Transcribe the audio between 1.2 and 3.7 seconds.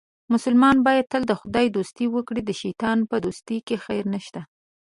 د خدای دوستي وکړي، د شیطان په دوستۍ